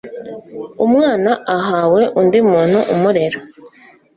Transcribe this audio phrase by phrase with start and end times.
[0.85, 3.39] umwana ahawe undi muntu umurera